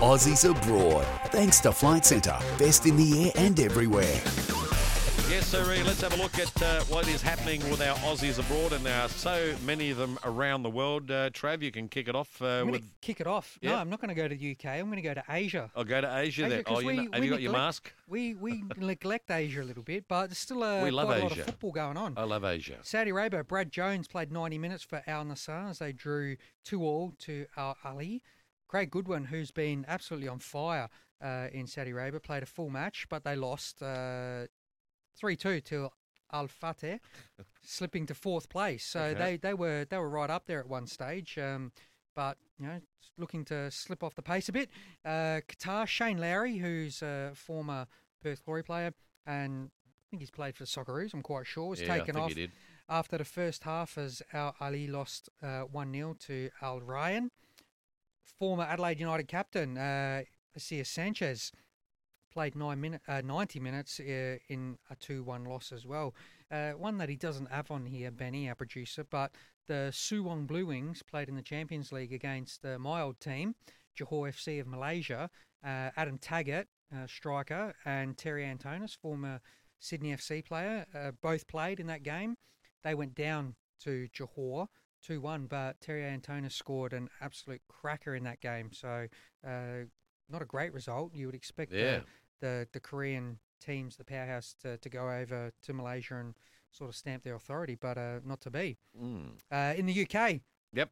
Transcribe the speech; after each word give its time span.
Aussies 0.00 0.48
abroad. 0.48 1.04
Thanks 1.26 1.60
to 1.60 1.72
Flight 1.72 2.04
Centre, 2.06 2.38
best 2.58 2.86
in 2.86 2.96
the 2.96 3.26
air 3.26 3.32
and 3.36 3.58
everywhere. 3.60 4.20
Yes, 5.28 5.46
sir. 5.46 5.62
Let's 5.84 6.00
have 6.00 6.12
a 6.14 6.16
look 6.16 6.38
at 6.38 6.62
uh, 6.62 6.80
what 6.84 7.06
is 7.06 7.22
happening 7.22 7.60
with 7.70 7.80
our 7.82 7.94
Aussies 7.98 8.38
abroad, 8.38 8.72
and 8.72 8.84
there 8.84 8.98
are 9.00 9.08
so 9.08 9.54
many 9.64 9.90
of 9.90 9.96
them 9.98 10.18
around 10.24 10.62
the 10.64 10.70
world. 10.70 11.10
Uh, 11.10 11.30
Trav, 11.30 11.62
you 11.62 11.70
can 11.70 11.86
kick 11.88 12.08
it 12.08 12.16
off 12.16 12.40
uh, 12.42 12.46
I'm 12.62 12.70
with. 12.70 12.82
kick 13.00 13.20
it 13.20 13.26
off. 13.26 13.58
Yeah. 13.60 13.72
No, 13.72 13.76
I'm 13.78 13.90
not 13.90 14.00
going 14.00 14.08
to 14.08 14.14
go 14.14 14.26
to 14.26 14.34
the 14.34 14.50
UK. 14.52 14.66
I'm 14.66 14.86
going 14.86 14.96
to 14.96 15.02
go 15.02 15.14
to 15.14 15.22
Asia. 15.28 15.70
I'll 15.76 15.84
go 15.84 16.00
to 16.00 16.06
Asia. 16.16 16.44
Asia, 16.44 16.48
then. 16.48 16.64
'cause 16.64 16.78
Oh, 16.78 16.80
you 16.80 16.86
we- 16.86 16.96
know- 16.96 17.08
have 17.12 17.20
we 17.20 17.26
you 17.26 17.30
got 17.32 17.42
your 17.42 17.52
mask? 17.52 17.92
We 18.08 18.34
we 18.34 18.64
neglect 18.76 19.30
Asia 19.30 19.62
a 19.62 19.64
little 19.64 19.82
bit, 19.84 20.06
but 20.08 20.26
there's 20.28 20.38
still 20.38 20.64
a, 20.64 20.82
We 20.82 20.90
love 20.90 21.06
quite 21.06 21.20
a 21.20 21.22
lot 21.24 21.32
Asia. 21.32 21.40
of 21.42 21.46
football 21.46 21.72
going 21.72 21.96
on. 21.96 22.14
I 22.16 22.24
love 22.24 22.42
Asia. 22.44 22.78
Saudi 22.82 23.10
Arabia, 23.10 23.44
Brad 23.44 23.70
Jones 23.70 24.08
played 24.08 24.32
90 24.32 24.58
minutes 24.58 24.82
for 24.82 25.02
Al 25.06 25.24
Nassr 25.26 25.70
as 25.70 25.78
they 25.78 25.92
drew 25.92 26.36
2 26.64 26.82
all 26.82 27.12
to 27.20 27.46
Al 27.56 27.76
Ahli. 27.84 28.20
Craig 28.70 28.88
Goodwin, 28.92 29.24
who's 29.24 29.50
been 29.50 29.84
absolutely 29.88 30.28
on 30.28 30.38
fire 30.38 30.88
uh, 31.20 31.48
in 31.52 31.66
Saudi 31.66 31.90
Arabia, 31.90 32.20
played 32.20 32.44
a 32.44 32.46
full 32.46 32.70
match, 32.70 33.04
but 33.10 33.24
they 33.24 33.34
lost 33.34 33.80
3 33.80 34.46
2 35.36 35.60
to 35.60 35.88
Al 36.32 36.46
Fateh, 36.46 37.00
slipping 37.64 38.06
to 38.06 38.14
fourth 38.14 38.48
place. 38.48 38.84
So 38.84 39.00
Okay. 39.00 39.14
they, 39.18 39.36
they 39.38 39.54
were 39.54 39.86
they 39.90 39.98
were 39.98 40.08
right 40.08 40.30
up 40.30 40.46
there 40.46 40.60
at 40.60 40.68
one 40.68 40.86
stage. 40.86 41.36
Um, 41.36 41.72
but 42.14 42.38
you 42.60 42.66
know, 42.68 42.80
looking 43.18 43.44
to 43.46 43.72
slip 43.72 44.04
off 44.04 44.14
the 44.14 44.22
pace 44.22 44.48
a 44.48 44.52
bit. 44.52 44.70
Uh, 45.04 45.40
Qatar, 45.48 45.88
Shane 45.88 46.18
Lowry, 46.18 46.58
who's 46.58 47.02
a 47.02 47.32
former 47.34 47.88
Perth 48.22 48.44
Glory 48.44 48.62
player, 48.62 48.92
and 49.26 49.70
I 49.74 50.04
think 50.10 50.22
he's 50.22 50.30
played 50.30 50.54
for 50.54 50.62
the 50.62 50.68
Socceroos. 50.68 51.12
I'm 51.12 51.22
quite 51.22 51.48
sure 51.48 51.66
was 51.70 51.80
Yeah, 51.80 51.98
taken 51.98 52.14
off 52.14 52.34
after 52.88 53.18
the 53.18 53.24
first 53.24 53.64
half 53.64 53.98
as 53.98 54.22
Al 54.32 54.54
Ahli 54.60 54.88
lost 54.88 55.28
uh, 55.42 55.62
1 55.62 55.92
0 55.92 56.14
to 56.26 56.50
Al 56.62 56.80
Rayyan. 56.80 57.30
Former 58.40 58.64
Adelaide 58.64 58.98
United 58.98 59.28
captain 59.28 59.76
uh, 59.76 60.22
Sanchez 60.56 61.52
played 62.32 62.56
nine 62.56 62.80
minute, 62.80 63.02
uh, 63.06 63.20
90 63.20 63.60
minutes 63.60 64.00
uh, 64.00 64.38
in 64.48 64.78
a 64.88 64.96
2 64.96 65.22
1 65.22 65.44
loss 65.44 65.72
as 65.72 65.84
well. 65.84 66.14
Uh, 66.50 66.70
one 66.70 66.96
that 66.96 67.10
he 67.10 67.16
doesn't 67.16 67.50
have 67.50 67.70
on 67.70 67.84
here, 67.84 68.10
Benny, 68.10 68.48
our 68.48 68.54
producer, 68.54 69.04
but 69.04 69.32
the 69.68 69.90
Suwon 69.92 70.46
Blue 70.46 70.64
Wings 70.64 71.02
played 71.02 71.28
in 71.28 71.36
the 71.36 71.42
Champions 71.42 71.92
League 71.92 72.14
against 72.14 72.64
uh, 72.64 72.78
my 72.78 73.02
old 73.02 73.20
team, 73.20 73.56
Johor 73.94 74.30
FC 74.30 74.58
of 74.58 74.66
Malaysia. 74.66 75.28
Uh, 75.62 75.90
Adam 75.98 76.16
Taggart, 76.16 76.68
striker, 77.06 77.74
and 77.84 78.16
Terry 78.16 78.44
Antonis, 78.44 78.96
former 78.96 79.42
Sydney 79.80 80.16
FC 80.16 80.42
player, 80.42 80.86
uh, 80.94 81.10
both 81.20 81.46
played 81.46 81.78
in 81.78 81.86
that 81.88 82.02
game. 82.02 82.36
They 82.84 82.94
went 82.94 83.14
down 83.14 83.56
to 83.84 84.08
Johor 84.18 84.68
2 85.06 85.20
1, 85.20 85.46
but 85.46 85.80
Terry 85.80 86.02
Antonis 86.02 86.52
scored 86.52 86.92
an 86.92 87.08
absolute 87.20 87.62
cracker 87.68 88.14
in 88.14 88.24
that 88.24 88.40
game. 88.40 88.70
So, 88.72 89.06
uh, 89.46 89.84
not 90.28 90.42
a 90.42 90.46
great 90.46 90.72
result. 90.72 91.14
You 91.14 91.26
would 91.26 91.34
expect 91.34 91.72
Yeah. 91.72 92.00
the, 92.00 92.04
the, 92.40 92.68
the 92.72 92.80
Korean 92.80 93.38
teams, 93.60 93.96
the 93.96 94.04
powerhouse, 94.04 94.54
to, 94.62 94.78
to 94.78 94.88
go 94.88 95.10
over 95.10 95.52
to 95.62 95.72
Malaysia 95.72 96.16
and 96.16 96.34
sort 96.70 96.88
of 96.90 96.96
stamp 96.96 97.24
their 97.24 97.34
authority, 97.34 97.74
but 97.74 97.98
uh, 97.98 98.20
not 98.24 98.40
to 98.42 98.50
be. 98.50 98.78
Mm. 99.00 99.32
Uh, 99.50 99.74
in 99.76 99.86
the 99.86 100.02
UK, 100.06 100.40
Yep. 100.72 100.90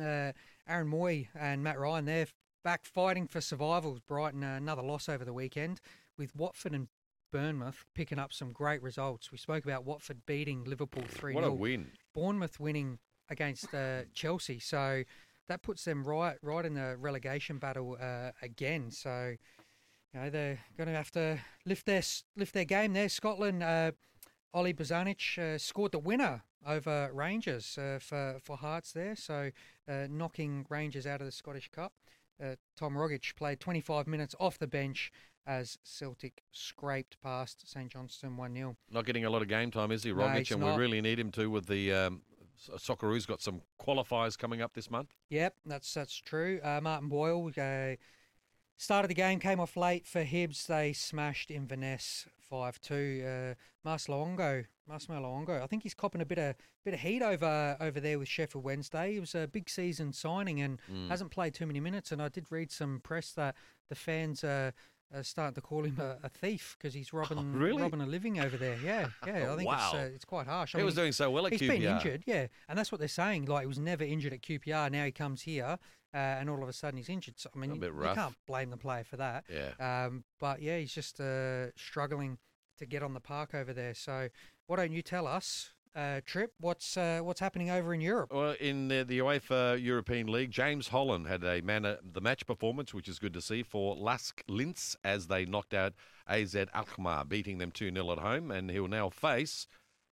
uh, 0.00 0.32
Aaron 0.68 0.88
Mooy 0.90 1.28
and 1.34 1.62
Matt 1.62 1.78
Ryan, 1.78 2.06
they're 2.06 2.26
back 2.64 2.84
fighting 2.86 3.26
for 3.28 3.40
survival. 3.40 3.98
Brighton, 4.06 4.42
uh, 4.42 4.54
another 4.56 4.82
loss 4.82 5.08
over 5.08 5.24
the 5.24 5.32
weekend, 5.34 5.80
with 6.16 6.34
Watford 6.34 6.72
and 6.72 6.88
Bournemouth 7.30 7.84
picking 7.94 8.18
up 8.18 8.32
some 8.32 8.52
great 8.52 8.82
results. 8.82 9.30
We 9.30 9.36
spoke 9.38 9.64
about 9.64 9.84
Watford 9.84 10.24
beating 10.24 10.64
Liverpool 10.64 11.04
3 11.08 11.34
What 11.34 11.44
a 11.44 11.48
0. 11.48 11.54
win. 11.54 11.90
Bournemouth 12.14 12.58
winning 12.58 12.98
against 13.30 13.72
uh, 13.74 14.02
Chelsea. 14.14 14.58
So 14.58 15.04
that 15.48 15.62
puts 15.62 15.84
them 15.84 16.04
right 16.04 16.36
right 16.42 16.64
in 16.64 16.74
the 16.74 16.96
relegation 16.98 17.58
battle 17.58 17.96
uh, 18.00 18.30
again. 18.42 18.90
So 18.90 19.34
you 20.14 20.20
know 20.20 20.30
they're 20.30 20.58
going 20.76 20.88
to 20.88 20.94
have 20.94 21.10
to 21.12 21.38
lift 21.66 21.86
their 21.86 22.02
lift 22.36 22.54
their 22.54 22.64
game 22.64 22.92
there. 22.92 23.08
Scotland, 23.08 23.62
uh, 23.62 23.92
Ollie 24.54 24.74
Bozanic 24.74 25.38
uh, 25.38 25.58
scored 25.58 25.92
the 25.92 25.98
winner 25.98 26.42
over 26.66 27.10
Rangers 27.12 27.78
uh, 27.78 27.98
for 28.00 28.38
for 28.42 28.56
Hearts 28.56 28.92
there. 28.92 29.16
So 29.16 29.50
uh, 29.88 30.06
knocking 30.10 30.66
Rangers 30.68 31.06
out 31.06 31.20
of 31.20 31.26
the 31.26 31.32
Scottish 31.32 31.70
Cup. 31.70 31.92
Uh, 32.42 32.54
Tom 32.76 32.94
Rogic 32.94 33.34
played 33.34 33.58
25 33.58 34.06
minutes 34.06 34.32
off 34.38 34.58
the 34.58 34.68
bench 34.68 35.10
as 35.44 35.76
Celtic 35.82 36.42
scraped 36.52 37.20
past 37.20 37.68
St 37.68 37.90
Johnstone 37.90 38.36
1 38.36 38.54
0. 38.54 38.76
Not 38.92 39.06
getting 39.06 39.24
a 39.24 39.30
lot 39.30 39.42
of 39.42 39.48
game 39.48 39.72
time, 39.72 39.90
is 39.90 40.04
he, 40.04 40.12
No, 40.12 40.18
Rogic? 40.22 40.38
he's 40.38 40.50
and 40.52 40.60
not. 40.60 40.76
we 40.76 40.80
really 40.80 41.00
need 41.00 41.18
him 41.18 41.32
to 41.32 41.50
with 41.50 41.66
the 41.66 41.92
um, 41.92 42.22
Socceroos 42.76 43.26
got 43.26 43.40
some 43.42 43.62
qualifiers 43.80 44.36
coming 44.38 44.60
up 44.62 44.74
this 44.74 44.90
month. 44.90 45.14
Yep, 45.30 45.54
that's 45.66 45.92
that's 45.94 46.16
true. 46.16 46.60
Uh, 46.62 46.80
Martin 46.82 47.08
Boyle 47.08 47.50
uh, 47.56 47.96
started 48.76 49.08
the 49.08 49.14
game, 49.14 49.38
came 49.40 49.60
off 49.60 49.76
late 49.76 50.06
for 50.06 50.24
Hibs. 50.24 50.66
They 50.66 50.92
smashed 50.92 51.50
Inverness 51.50 52.26
five 52.50 52.80
two. 52.80 53.24
Uh, 53.26 53.54
Massimo 53.84 54.24
Luongo, 54.24 54.64
Massimo 54.88 55.20
Luongo. 55.22 55.62
I 55.62 55.66
think 55.66 55.82
he's 55.82 55.94
copping 55.94 56.20
a 56.20 56.26
bit 56.26 56.38
of 56.38 56.54
bit 56.84 56.94
of 56.94 57.00
heat 57.00 57.22
over 57.22 57.76
over 57.80 58.00
there 58.00 58.18
with 58.18 58.28
Sheffield 58.28 58.64
Wednesday. 58.64 59.16
It 59.16 59.20
was 59.20 59.34
a 59.34 59.46
big 59.46 59.68
season 59.70 60.12
signing 60.12 60.60
and 60.60 60.80
Mm. 60.90 61.08
hasn't 61.08 61.30
played 61.30 61.54
too 61.54 61.66
many 61.66 61.80
minutes. 61.80 62.12
And 62.12 62.20
I 62.20 62.28
did 62.28 62.46
read 62.50 62.70
some 62.70 63.00
press 63.00 63.32
that 63.32 63.54
the 63.88 63.94
fans. 63.94 64.42
Uh, 64.44 64.72
starting 65.22 65.54
to 65.54 65.60
call 65.60 65.84
him 65.84 65.98
a, 66.00 66.16
a 66.22 66.28
thief 66.28 66.76
because 66.78 66.94
he's 66.94 67.12
robbing 67.12 67.38
Oh, 67.38 67.42
really? 67.58 67.80
robbing 67.82 68.00
a 68.00 68.06
living 68.06 68.40
over 68.40 68.56
there. 68.56 68.76
Yeah, 68.84 69.08
yeah. 69.26 69.52
I 69.52 69.56
think 69.56 69.68
Wow. 69.68 69.90
it's 69.92 69.94
uh, 69.94 70.10
it's 70.14 70.24
quite 70.24 70.46
harsh. 70.46 70.74
I 70.74 70.78
he 70.78 70.84
was 70.84 70.94
doing 70.94 71.12
so 71.12 71.30
well 71.30 71.46
at 71.46 71.52
He's 71.52 71.62
QPR. 71.62 71.72
He's 71.72 71.80
been 71.82 71.92
injured, 71.96 72.22
yeah, 72.26 72.46
and 72.68 72.78
that's 72.78 72.92
what 72.92 72.98
they're 72.98 73.08
saying. 73.08 73.46
Like 73.46 73.62
he 73.62 73.66
was 73.66 73.78
never 73.78 74.04
injured 74.04 74.32
at 74.32 74.42
QPR. 74.42 74.90
Now 74.90 75.04
he 75.04 75.12
comes 75.12 75.42
here, 75.42 75.78
uh, 76.14 76.16
and 76.16 76.48
all 76.50 76.62
of 76.62 76.68
a 76.68 76.72
sudden 76.72 76.96
he's 76.98 77.08
injured. 77.08 77.34
So, 77.38 77.50
I 77.54 77.58
mean, 77.58 77.70
A 77.70 77.74
you, 77.74 77.80
you 77.84 78.14
can't 78.14 78.34
blame 78.46 78.70
the 78.70 78.76
player 78.76 79.04
for 79.04 79.16
that. 79.16 79.44
Yeah. 79.48 80.04
Um, 80.06 80.24
but 80.38 80.60
yeah, 80.62 80.78
he's 80.78 80.92
just 80.92 81.20
uh, 81.20 81.70
struggling 81.76 82.38
to 82.78 82.86
get 82.86 83.02
on 83.02 83.12
the 83.14 83.20
park 83.20 83.54
over 83.54 83.72
there. 83.72 83.94
So 83.94 84.28
why 84.66 84.76
don't 84.76 84.92
you 84.92 85.02
tell 85.02 85.26
us, 85.26 85.72
uh, 85.98 86.20
Trip, 86.24 86.52
what's 86.60 86.96
uh, 86.96 87.20
what's 87.22 87.40
happening 87.40 87.70
over 87.70 87.92
in 87.92 88.00
Europe? 88.00 88.32
Well, 88.32 88.54
in 88.60 88.86
the, 88.86 89.04
the 89.04 89.18
UEFA 89.18 89.82
European 89.82 90.28
League, 90.28 90.52
James 90.52 90.88
Holland 90.88 91.26
had 91.26 91.42
a 91.42 91.60
man 91.60 91.84
of 91.84 91.98
the 92.12 92.20
match 92.20 92.46
performance, 92.46 92.94
which 92.94 93.08
is 93.08 93.18
good 93.18 93.34
to 93.34 93.40
see 93.40 93.64
for 93.64 93.96
Lask 93.96 94.42
Linz 94.46 94.96
as 95.02 95.26
they 95.26 95.44
knocked 95.44 95.74
out 95.74 95.94
AZ 96.28 96.54
Alkmaar, 96.72 97.24
beating 97.24 97.58
them 97.58 97.72
2 97.72 97.92
0 97.92 98.12
at 98.12 98.18
home. 98.18 98.52
And 98.52 98.70
he'll 98.70 98.86
now 98.86 99.10
face 99.10 99.66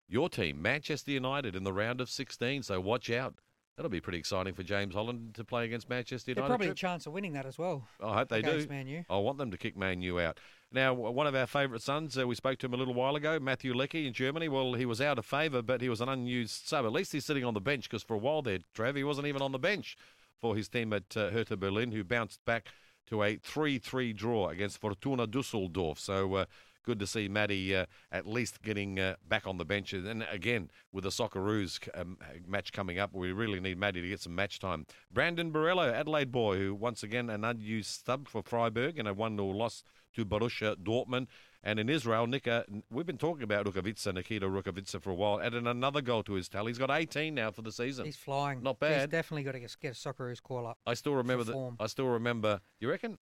your 0.09 0.29
team, 0.29 0.61
Manchester 0.61 1.13
United, 1.13 1.55
in 1.55 1.63
the 1.63 1.73
round 1.73 2.01
of 2.01 2.11
16. 2.11 2.65
So 2.65 2.81
watch 2.81 3.09
out. 3.09 3.35
That'll 3.77 3.91
be 3.91 4.01
pretty 4.01 4.19
exciting 4.19 4.55
for 4.55 4.63
James 4.63 4.95
Holland 4.95 5.35
to 5.35 5.45
play 5.45 5.67
against 5.67 5.91
Manchester 5.91 6.33
They're 6.33 6.43
United. 6.43 6.49
probably 6.49 6.69
a 6.69 6.75
chance 6.75 7.07
of 7.07 7.13
winning 7.13 7.35
that 7.35 7.45
as 7.45 7.59
well. 7.59 7.87
I 8.03 8.15
hope 8.15 8.31
they 8.31 8.41
do. 8.41 8.67
Man 8.69 8.89
U. 8.89 9.05
I 9.11 9.19
want 9.19 9.37
them 9.37 9.51
to 9.51 9.59
kick 9.59 9.77
Man 9.77 10.01
U 10.01 10.19
out. 10.19 10.41
Now, 10.77 10.93
one 10.93 11.27
of 11.27 11.35
our 11.35 11.47
favourite 11.47 11.81
sons, 11.81 12.19
uh, 12.19 12.27
we 12.27 12.35
spoke 12.35 12.59
to 12.59 12.67
him 12.67 12.75
a 12.75 12.77
little 12.77 12.93
while 12.93 13.17
ago, 13.17 13.41
Matthew 13.41 13.73
Leckie 13.73 14.07
in 14.07 14.13
Germany. 14.13 14.47
Well, 14.47 14.75
he 14.75 14.85
was 14.85 15.01
out 15.01 15.19
of 15.19 15.25
favour, 15.25 15.63
but 15.63 15.81
he 15.81 15.89
was 15.89 16.03
an 16.03 16.11
unused 16.11 16.69
sub. 16.69 16.85
At 16.85 16.93
least 16.93 17.13
he's 17.13 17.25
sitting 17.25 17.47
on 17.47 17.55
the 17.55 17.63
bench 17.63 17.89
because 17.89 18.03
for 18.03 18.13
a 18.13 18.19
while 18.19 18.43
there, 18.43 18.59
Trav, 18.75 18.95
he 18.95 19.03
wasn't 19.03 19.27
even 19.27 19.41
on 19.41 19.53
the 19.53 19.59
bench 19.59 19.97
for 20.39 20.55
his 20.55 20.69
team 20.69 20.93
at 20.93 21.17
uh, 21.17 21.31
Hertha 21.31 21.57
Berlin, 21.57 21.93
who 21.93 22.05
bounced 22.05 22.45
back 22.45 22.69
to 23.07 23.23
a 23.23 23.37
3 23.37 23.79
3 23.79 24.13
draw 24.13 24.51
against 24.51 24.79
Fortuna 24.79 25.27
Dusseldorf. 25.27 25.99
So, 25.99 26.35
uh, 26.35 26.45
good 26.87 26.99
to 27.01 27.07
see 27.07 27.29
Matty 27.29 27.77
uh, 27.77 27.87
at 28.11 28.27
least 28.27 28.63
getting 28.63 28.99
uh, 28.99 29.17
back 29.29 29.47
on 29.47 29.59
the 29.59 29.65
bench. 29.65 29.93
And 29.93 30.25
again, 30.31 30.71
with 30.93 31.05
the 31.05 31.11
Socceroos 31.11 31.87
um, 31.95 32.17
match 32.47 32.73
coming 32.73 32.99
up, 32.99 33.13
we 33.13 33.33
really 33.33 33.61
need 33.61 33.79
Matty 33.79 34.01
to 34.01 34.09
get 34.09 34.21
some 34.21 34.35
match 34.35 34.59
time. 34.59 34.87
Brandon 35.13 35.53
Borrello, 35.53 35.93
Adelaide 35.93 36.33
boy, 36.33 36.57
who 36.57 36.75
once 36.75 37.03
again 37.03 37.29
an 37.29 37.45
unused 37.45 38.07
sub 38.07 38.29
for 38.29 38.43
Freiburg 38.43 38.99
and 38.99 39.09
a 39.09 39.13
1 39.13 39.37
0 39.37 39.49
loss 39.49 39.83
to 40.15 40.25
Borussia 40.25 40.77
Dortmund. 40.77 41.27
And 41.63 41.81
in 41.81 41.89
Israel, 41.89 42.29
Nika, 42.29 42.65
we've 42.91 43.07
been 43.07 43.19
talking 43.19 43.43
about 43.43 43.67
Rukavytsya, 43.67 44.15
Nikita 44.15 44.47
Rukavytsya 44.47 45.03
for 45.03 45.11
a 45.11 45.15
while, 45.15 45.41
added 45.41 45.67
another 45.67 46.01
goal 46.01 46.23
to 46.23 46.35
his 46.35 46.49
tally. 46.49 46.71
He's 46.71 46.79
got 46.79 46.93
18 46.93 47.35
now 47.35 47.51
for 47.51 47.63
the 47.63 47.73
season. 47.73 48.05
He's 48.05 48.17
flying. 48.17 48.63
Not 48.63 48.79
bad. 48.79 49.01
He's 49.01 49.09
definitely 49.09 49.43
got 49.43 49.53
to 49.53 49.61
get, 49.61 49.77
get 49.83 49.93
a 49.93 49.95
Socceroos 49.95 50.41
call 50.41 50.65
up. 50.65 50.79
I 50.87 50.95
still 50.95 51.15
remember 51.15 51.43
that. 51.43 51.77
I 51.81 51.89
still 51.89 52.07
remember. 52.07 52.61
You 52.79 52.89
reckon? 52.89 53.19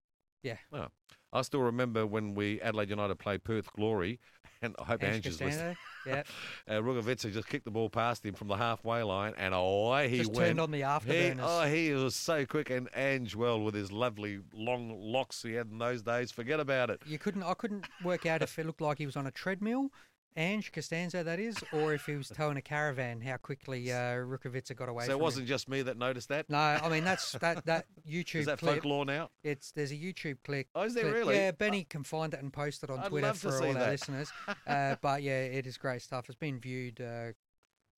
Yeah. 0.43 0.57
Oh, 0.73 0.87
I 1.33 1.41
still 1.43 1.61
remember 1.61 2.05
when 2.05 2.33
we 2.35 2.59
Adelaide 2.61 2.89
United 2.89 3.17
played 3.19 3.43
Perth 3.43 3.71
Glory, 3.73 4.19
and 4.61 4.75
I 4.79 4.83
hope 4.83 5.03
Ange 5.03 5.25
Ange 5.27 5.39
listening. 5.41 5.77
Yeah. 6.05 6.23
Uh, 6.67 6.73
Rukavytsya 6.81 7.31
just 7.31 7.47
kicked 7.47 7.63
the 7.65 7.69
ball 7.71 7.87
past 7.89 8.25
him 8.25 8.33
from 8.33 8.47
the 8.47 8.57
halfway 8.57 9.03
line, 9.03 9.33
and 9.37 9.53
away 9.53 10.09
he 10.09 10.17
Just 10.17 10.31
went. 10.31 10.47
turned 10.47 10.59
on 10.59 10.71
the 10.71 10.79
He, 10.79 10.83
afterburners. 10.83 11.39
oh, 11.43 11.67
he 11.67 11.91
was 11.91 12.15
so 12.15 12.43
quick, 12.45 12.71
and 12.71 12.89
Ange, 12.95 13.35
well, 13.35 13.61
with 13.61 13.75
his 13.75 13.91
lovely 13.91 14.39
long 14.53 14.89
locks 14.99 15.43
he 15.43 15.53
had 15.53 15.67
in 15.67 15.77
those 15.77 16.01
days, 16.01 16.31
forget 16.31 16.59
about 16.59 16.89
it. 16.89 17.01
You 17.05 17.19
couldn't. 17.19 17.43
I 17.43 17.53
couldn't 17.53 17.85
work 18.03 18.25
out 18.25 18.41
if 18.41 18.57
it 18.57 18.65
looked 18.65 18.81
like 18.81 18.97
he 18.97 19.05
was 19.05 19.15
on 19.15 19.27
a 19.27 19.31
treadmill, 19.31 19.91
Ange 20.37 20.71
Costanzo, 20.71 21.23
that 21.23 21.39
is, 21.39 21.57
or 21.73 21.93
if 21.93 22.05
he 22.05 22.15
was 22.15 22.29
towing 22.35 22.57
a 22.57 22.61
caravan. 22.61 23.19
How 23.21 23.37
quickly 23.37 23.91
uh, 23.91 23.95
Rukavytsya 24.15 24.75
got 24.75 24.87
away. 24.89 25.05
So 25.05 25.11
it 25.11 25.19
wasn't 25.19 25.43
Him. 25.43 25.47
just 25.49 25.67
me 25.67 25.81
that 25.81 25.97
noticed 25.97 26.29
that. 26.29 26.49
No, 26.49 26.57
I 26.57 26.87
mean 26.89 27.03
that's 27.03 27.33
that 27.33 27.65
that 27.65 27.85
YouTube 28.09 28.35
Is 28.41 28.45
that 28.45 28.59
clip. 28.59 28.75
folklore 28.75 29.05
now? 29.05 29.29
It's 29.43 29.71
there's 29.71 29.91
a 29.91 29.95
YouTube 29.97 30.37
clip. 30.43 30.67
Oh, 30.73 30.83
is 30.83 30.93
there 30.93 31.03
clip- 31.03 31.15
really? 31.15 31.35
Yeah, 31.35 31.51
Benny 31.51 31.83
can 31.83 32.03
find 32.03 32.33
it 32.33 32.41
and 32.41 32.51
post 32.53 32.83
it 32.83 32.89
on 32.89 32.99
I'd 32.99 33.09
Twitter 33.09 33.33
for 33.33 33.51
all 33.65 33.73
that. 33.73 33.83
our 33.83 33.91
listeners. 33.91 34.31
Uh, 34.67 34.95
but 35.01 35.21
yeah, 35.21 35.41
it 35.41 35.67
is 35.67 35.77
great 35.77 36.01
stuff. 36.01 36.25
It's 36.29 36.35
been 36.37 36.59
viewed 36.59 37.01
uh, 37.01 37.31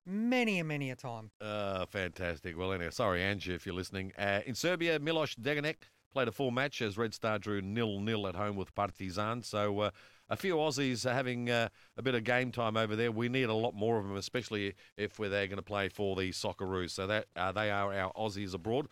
many 0.05 0.59
and 0.59 0.67
many 0.67 0.89
a 0.91 0.95
time. 0.95 1.29
Uh, 1.39 1.85
fantastic. 1.85 2.57
Well, 2.57 2.71
anyway, 2.73 2.89
sorry, 2.91 3.21
Ange, 3.21 3.49
if 3.49 3.65
you're 3.65 3.75
listening. 3.75 4.11
Uh, 4.17 4.39
in 4.45 4.55
Serbia, 4.55 4.97
Milos 4.99 5.35
Degenek 5.35 5.75
played 6.13 6.27
a 6.27 6.31
full 6.31 6.51
match 6.51 6.81
as 6.81 6.97
Red 6.97 7.13
Star 7.13 7.39
drew 7.39 7.61
nil 7.61 7.99
nil 7.99 8.27
at 8.27 8.35
home 8.35 8.55
with 8.55 8.73
Partizan. 8.75 9.43
So 9.43 9.79
uh, 9.79 9.89
a 10.29 10.35
few 10.35 10.55
Aussies 10.55 11.05
are 11.05 11.13
having 11.13 11.49
uh, 11.49 11.69
a 11.97 12.01
bit 12.01 12.15
of 12.15 12.23
game 12.23 12.51
time 12.51 12.77
over 12.77 12.95
there. 12.95 13.11
We 13.11 13.29
need 13.29 13.49
a 13.49 13.53
lot 13.53 13.75
more 13.75 13.97
of 13.97 14.07
them, 14.07 14.15
especially 14.15 14.73
if 14.97 15.19
we're 15.19 15.29
they're 15.29 15.47
going 15.47 15.57
to 15.57 15.63
play 15.63 15.89
for 15.89 16.15
the 16.15 16.31
Socceroos. 16.31 16.91
So 16.91 17.07
that 17.07 17.27
uh, 17.35 17.51
they 17.51 17.69
are 17.69 17.93
our 17.93 18.11
Aussies 18.13 18.53
abroad. 18.53 18.81